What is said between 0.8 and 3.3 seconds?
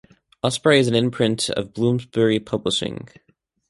an imprint of Bloomsbury Publishing.